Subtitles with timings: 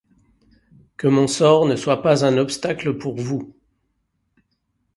[0.97, 3.53] Que mon sort ne soit pas un obstacle pour vous.